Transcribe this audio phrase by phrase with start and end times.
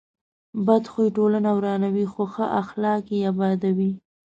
[0.65, 3.91] بد خوی ټولنه ورانوي، خو ښه اخلاق یې ابادوي.